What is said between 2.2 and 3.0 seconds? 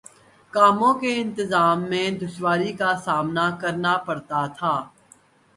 دشواری کا